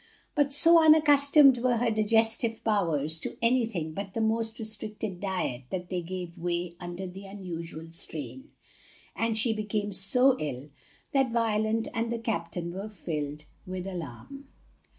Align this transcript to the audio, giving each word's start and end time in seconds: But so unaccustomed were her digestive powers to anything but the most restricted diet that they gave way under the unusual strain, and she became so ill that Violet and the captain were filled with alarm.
But 0.33 0.51
so 0.51 0.83
unaccustomed 0.83 1.59
were 1.59 1.77
her 1.77 1.91
digestive 1.91 2.63
powers 2.63 3.19
to 3.19 3.37
anything 3.39 3.93
but 3.93 4.15
the 4.15 4.19
most 4.19 4.57
restricted 4.57 5.19
diet 5.19 5.65
that 5.69 5.89
they 5.91 6.01
gave 6.01 6.35
way 6.39 6.75
under 6.79 7.05
the 7.05 7.27
unusual 7.27 7.91
strain, 7.91 8.49
and 9.15 9.37
she 9.37 9.53
became 9.53 9.93
so 9.93 10.39
ill 10.39 10.71
that 11.11 11.29
Violet 11.31 11.87
and 11.93 12.11
the 12.11 12.17
captain 12.17 12.73
were 12.73 12.89
filled 12.89 13.45
with 13.67 13.85
alarm. 13.85 14.47